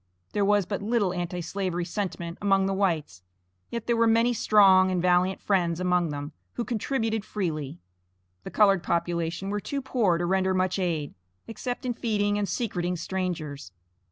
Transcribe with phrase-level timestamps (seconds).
[0.33, 3.21] There was but little Anti slavery sentiment among the whites,
[3.69, 7.77] yet there were many strong and valiant friends among them who contributed freely;
[8.43, 11.13] the colored population were too poor to render much aid,
[11.45, 13.73] except in feeding and secreting strangers.